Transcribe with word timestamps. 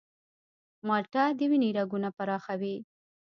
مالټه 0.87 1.23
د 1.37 1.39
وینې 1.49 1.69
رګونه 1.77 2.09
پراخوي. 2.17 2.75